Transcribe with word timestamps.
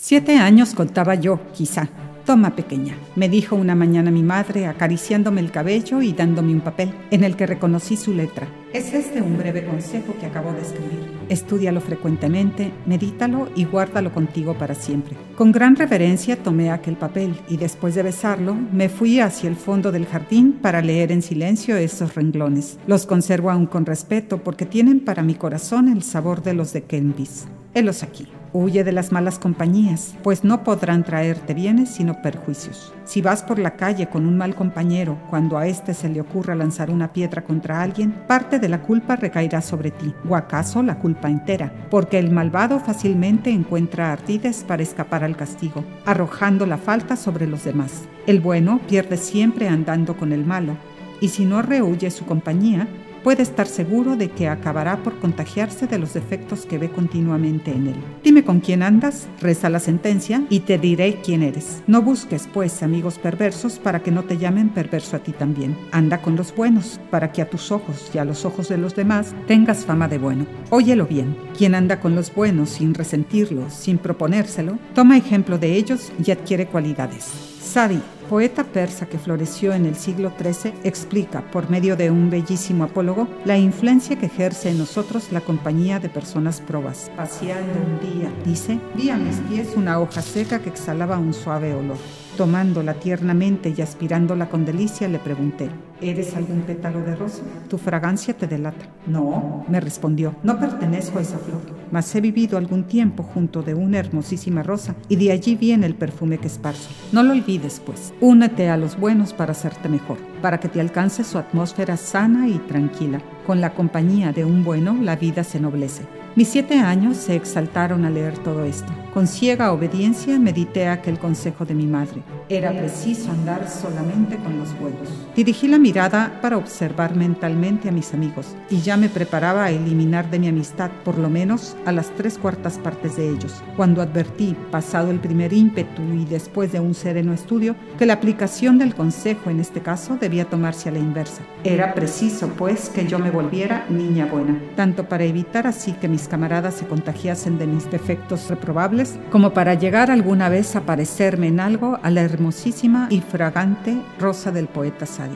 Siete 0.00 0.36
años 0.38 0.74
contaba 0.74 1.16
yo, 1.16 1.40
quizá. 1.52 1.88
Toma, 2.24 2.54
pequeña, 2.54 2.94
me 3.16 3.28
dijo 3.28 3.56
una 3.56 3.74
mañana 3.74 4.12
mi 4.12 4.22
madre, 4.22 4.66
acariciándome 4.66 5.40
el 5.40 5.50
cabello 5.50 6.02
y 6.02 6.12
dándome 6.12 6.52
un 6.52 6.60
papel, 6.60 6.94
en 7.10 7.24
el 7.24 7.34
que 7.34 7.46
reconocí 7.46 7.96
su 7.96 8.14
letra. 8.14 8.46
Es 8.72 8.94
este 8.94 9.20
un 9.20 9.36
breve 9.36 9.64
consejo 9.64 10.14
que 10.20 10.26
acabo 10.26 10.52
de 10.52 10.60
escribir. 10.60 11.00
Estúdialo 11.28 11.80
frecuentemente, 11.80 12.70
medítalo 12.86 13.48
y 13.56 13.64
guárdalo 13.64 14.12
contigo 14.14 14.54
para 14.54 14.76
siempre. 14.76 15.16
Con 15.36 15.50
gran 15.50 15.74
reverencia 15.74 16.36
tomé 16.36 16.70
aquel 16.70 16.96
papel 16.96 17.34
y 17.48 17.56
después 17.56 17.96
de 17.96 18.04
besarlo, 18.04 18.54
me 18.54 18.88
fui 18.88 19.18
hacia 19.18 19.50
el 19.50 19.56
fondo 19.56 19.90
del 19.90 20.06
jardín 20.06 20.52
para 20.62 20.80
leer 20.80 21.10
en 21.10 21.22
silencio 21.22 21.76
esos 21.76 22.14
renglones. 22.14 22.78
Los 22.86 23.04
conservo 23.04 23.50
aún 23.50 23.66
con 23.66 23.84
respeto 23.84 24.38
porque 24.44 24.64
tienen 24.64 25.00
para 25.00 25.24
mi 25.24 25.34
corazón 25.34 25.88
el 25.88 26.04
sabor 26.04 26.44
de 26.44 26.54
los 26.54 26.72
de 26.72 26.84
Kenvis. 26.84 27.46
Helos 27.74 28.04
aquí. 28.04 28.28
Huye 28.54 28.82
de 28.82 28.92
las 28.92 29.12
malas 29.12 29.38
compañías, 29.38 30.14
pues 30.22 30.42
no 30.42 30.64
podrán 30.64 31.04
traerte 31.04 31.52
bienes 31.52 31.90
sino 31.90 32.22
perjuicios. 32.22 32.94
Si 33.04 33.20
vas 33.20 33.42
por 33.42 33.58
la 33.58 33.76
calle 33.76 34.08
con 34.08 34.26
un 34.26 34.38
mal 34.38 34.54
compañero, 34.54 35.18
cuando 35.28 35.58
a 35.58 35.66
éste 35.66 35.92
se 35.92 36.08
le 36.08 36.22
ocurra 36.22 36.54
lanzar 36.54 36.90
una 36.90 37.12
piedra 37.12 37.44
contra 37.44 37.82
alguien, 37.82 38.12
parte 38.26 38.58
de 38.58 38.70
la 38.70 38.80
culpa 38.80 39.16
recaerá 39.16 39.60
sobre 39.60 39.90
ti, 39.90 40.14
o 40.26 40.34
acaso 40.34 40.82
la 40.82 40.98
culpa 40.98 41.28
entera, 41.28 41.70
porque 41.90 42.18
el 42.18 42.30
malvado 42.30 42.80
fácilmente 42.80 43.50
encuentra 43.50 44.12
ardides 44.12 44.64
para 44.66 44.82
escapar 44.82 45.24
al 45.24 45.36
castigo, 45.36 45.84
arrojando 46.06 46.64
la 46.64 46.78
falta 46.78 47.16
sobre 47.16 47.46
los 47.46 47.64
demás. 47.64 48.04
El 48.26 48.40
bueno 48.40 48.80
pierde 48.88 49.18
siempre 49.18 49.68
andando 49.68 50.16
con 50.16 50.32
el 50.32 50.46
malo, 50.46 50.74
y 51.20 51.28
si 51.28 51.44
no 51.44 51.60
rehuye 51.60 52.10
su 52.10 52.24
compañía, 52.24 52.88
puede 53.22 53.42
estar 53.42 53.66
seguro 53.66 54.16
de 54.16 54.30
que 54.30 54.48
acabará 54.48 55.02
por 55.02 55.18
contagiarse 55.18 55.86
de 55.86 55.98
los 55.98 56.14
defectos 56.14 56.66
que 56.66 56.78
ve 56.78 56.90
continuamente 56.90 57.70
en 57.70 57.88
él. 57.88 57.96
Dime 58.22 58.44
con 58.44 58.60
quién 58.60 58.82
andas, 58.82 59.28
reza 59.40 59.68
la 59.68 59.80
sentencia, 59.80 60.44
y 60.50 60.60
te 60.60 60.78
diré 60.78 61.20
quién 61.24 61.42
eres. 61.42 61.82
No 61.86 62.02
busques, 62.02 62.48
pues, 62.52 62.82
amigos 62.82 63.18
perversos 63.18 63.78
para 63.78 64.02
que 64.02 64.10
no 64.10 64.24
te 64.24 64.38
llamen 64.38 64.68
perverso 64.70 65.16
a 65.16 65.20
ti 65.20 65.32
también. 65.32 65.76
Anda 65.92 66.22
con 66.22 66.36
los 66.36 66.54
buenos, 66.54 67.00
para 67.10 67.32
que 67.32 67.42
a 67.42 67.50
tus 67.50 67.72
ojos 67.72 68.10
y 68.14 68.18
a 68.18 68.24
los 68.24 68.44
ojos 68.44 68.68
de 68.68 68.78
los 68.78 68.94
demás 68.94 69.34
tengas 69.46 69.84
fama 69.84 70.08
de 70.08 70.18
bueno. 70.18 70.46
Óyelo 70.70 71.06
bien, 71.06 71.36
quien 71.56 71.74
anda 71.74 72.00
con 72.00 72.14
los 72.14 72.34
buenos 72.34 72.70
sin 72.70 72.94
resentirlos, 72.94 73.72
sin 73.72 73.98
proponérselo, 73.98 74.78
toma 74.94 75.16
ejemplo 75.16 75.58
de 75.58 75.74
ellos 75.74 76.12
y 76.24 76.30
adquiere 76.30 76.66
cualidades. 76.66 77.24
Sadi, 77.60 78.00
poeta 78.28 78.62
persa 78.62 79.06
que 79.06 79.18
floreció 79.18 79.72
en 79.72 79.86
el 79.86 79.96
siglo 79.96 80.30
XIII, 80.38 80.74
explica, 80.84 81.40
por 81.50 81.70
medio 81.70 81.96
de 81.96 82.10
un 82.10 82.28
bellísimo 82.28 82.84
apólogo, 82.84 83.26
la 83.44 83.56
influencia 83.56 84.18
que 84.18 84.26
ejerce 84.26 84.70
en 84.70 84.78
nosotros 84.78 85.32
la 85.32 85.40
compañía 85.40 85.98
de 85.98 86.10
personas 86.10 86.60
probas. 86.60 87.10
Paseando 87.16 87.72
un 87.80 88.20
día, 88.20 88.30
dice, 88.44 88.78
vi 88.94 89.10
a 89.10 89.16
mis 89.16 89.36
pies 89.48 89.74
una 89.76 89.98
hoja 89.98 90.20
seca 90.20 90.60
que 90.60 90.68
exhalaba 90.68 91.18
un 91.18 91.32
suave 91.32 91.74
olor. 91.74 91.96
Tomándola 92.36 92.94
tiernamente 92.94 93.74
y 93.76 93.80
aspirándola 93.80 94.48
con 94.48 94.64
delicia, 94.64 95.08
le 95.08 95.18
pregunté, 95.18 95.70
¿eres 96.00 96.36
algún 96.36 96.62
pétalo 96.62 97.02
de 97.02 97.16
rosa? 97.16 97.42
Tu 97.68 97.78
fragancia 97.78 98.34
te 98.34 98.46
delata. 98.46 98.86
No, 99.06 99.64
me 99.68 99.80
respondió, 99.80 100.34
no 100.42 100.58
pertenezco 100.58 101.18
a 101.18 101.22
esa 101.22 101.38
flor, 101.38 101.60
mas 101.90 102.14
he 102.14 102.20
vivido 102.20 102.58
algún 102.58 102.84
tiempo 102.84 103.22
junto 103.22 103.62
de 103.62 103.74
una 103.74 103.98
hermosísima 103.98 104.62
rosa 104.62 104.94
y 105.08 105.16
de 105.16 105.32
allí 105.32 105.56
viene 105.56 105.86
el 105.86 105.94
perfume 105.94 106.38
que 106.38 106.46
esparzo. 106.46 106.90
No 107.12 107.22
lo 107.22 107.32
olvides, 107.32 107.80
pues, 107.84 108.12
únete 108.20 108.68
a 108.68 108.76
los 108.76 108.98
buenos 108.98 109.32
para 109.32 109.52
hacerte 109.52 109.88
mejor, 109.88 110.18
para 110.42 110.60
que 110.60 110.68
te 110.68 110.80
alcance 110.80 111.24
su 111.24 111.38
atmósfera 111.38 111.96
sana 111.96 112.48
y 112.48 112.58
tranquila. 112.58 113.20
Con 113.46 113.60
la 113.60 113.74
compañía 113.74 114.32
de 114.32 114.44
un 114.44 114.64
bueno, 114.64 114.96
la 115.00 115.16
vida 115.16 115.42
se 115.42 115.58
noblece. 115.60 116.02
Mis 116.36 116.48
siete 116.48 116.78
años 116.78 117.16
se 117.16 117.34
exaltaron 117.34 118.04
al 118.04 118.14
leer 118.14 118.38
todo 118.38 118.64
esto. 118.64 118.92
Con 119.12 119.26
ciega 119.26 119.72
obediencia 119.72 120.38
medité 120.38 120.86
aquel 120.86 121.18
consejo 121.18 121.64
de 121.64 121.74
mi 121.74 121.86
madre. 121.86 122.22
Era 122.50 122.72
preciso 122.72 123.30
andar 123.30 123.68
solamente 123.68 124.38
con 124.38 124.58
los 124.58 124.78
buenos. 124.80 125.06
Dirigí 125.36 125.68
la 125.68 125.78
mirada 125.78 126.38
para 126.40 126.56
observar 126.56 127.14
mentalmente 127.14 127.90
a 127.90 127.92
mis 127.92 128.14
amigos 128.14 128.56
y 128.70 128.80
ya 128.80 128.96
me 128.96 129.10
preparaba 129.10 129.64
a 129.64 129.70
eliminar 129.70 130.30
de 130.30 130.38
mi 130.38 130.48
amistad 130.48 130.90
por 131.04 131.18
lo 131.18 131.28
menos 131.28 131.76
a 131.84 131.92
las 131.92 132.08
tres 132.16 132.38
cuartas 132.38 132.78
partes 132.78 133.16
de 133.16 133.28
ellos, 133.28 133.62
cuando 133.76 134.00
advertí, 134.00 134.56
pasado 134.70 135.10
el 135.10 135.20
primer 135.20 135.52
ímpetu 135.52 136.00
y 136.14 136.24
después 136.24 136.72
de 136.72 136.80
un 136.80 136.94
sereno 136.94 137.34
estudio, 137.34 137.76
que 137.98 138.06
la 138.06 138.14
aplicación 138.14 138.78
del 138.78 138.94
consejo 138.94 139.50
en 139.50 139.60
este 139.60 139.82
caso 139.82 140.16
debía 140.18 140.46
tomarse 140.46 140.88
a 140.88 140.92
la 140.92 141.00
inversa. 141.00 141.42
Era 141.64 141.92
preciso, 141.92 142.48
pues, 142.56 142.88
que 142.88 143.06
yo 143.06 143.18
me 143.18 143.30
volviera 143.30 143.84
niña 143.90 144.24
buena, 144.24 144.58
tanto 144.74 145.06
para 145.06 145.24
evitar 145.24 145.66
así 145.66 145.92
que 145.92 146.08
mis 146.08 146.28
camaradas 146.28 146.76
se 146.76 146.86
contagiasen 146.86 147.58
de 147.58 147.66
mis 147.66 147.90
defectos 147.90 148.48
reprobables, 148.48 149.18
como 149.30 149.52
para 149.52 149.74
llegar 149.74 150.10
alguna 150.10 150.48
vez 150.48 150.76
a 150.76 150.80
parecerme 150.80 151.48
en 151.48 151.60
algo 151.60 151.98
a 152.02 152.10
la 152.10 152.22
hermosísima 152.38 153.08
y 153.10 153.20
fragante 153.20 154.00
rosa 154.20 154.52
del 154.52 154.68
poeta 154.68 155.06
Sadi. 155.06 155.34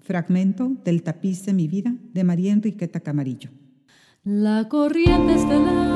Fragmento 0.00 0.72
del 0.84 1.02
tapiz 1.02 1.46
de 1.46 1.54
mi 1.54 1.68
vida 1.68 1.94
de 2.12 2.22
María 2.22 2.52
Enriqueta 2.52 3.00
Camarillo. 3.00 3.48
La 4.24 4.68
corriente 4.68 5.36
estelar 5.36 5.91